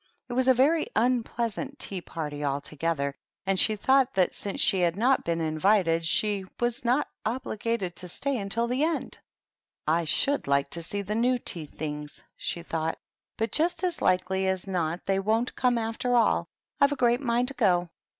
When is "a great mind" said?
16.93-17.49